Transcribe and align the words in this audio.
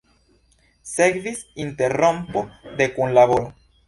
Sekvis 0.91 1.43
interrompo 1.65 2.43
de 2.81 2.89
kunlaboro. 2.97 3.47